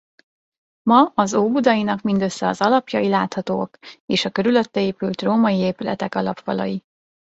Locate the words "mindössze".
2.01-2.47